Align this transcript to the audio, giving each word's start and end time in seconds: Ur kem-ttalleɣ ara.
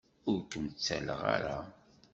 Ur 0.29 0.39
kem-ttalleɣ 0.51 1.21
ara. 1.35 1.59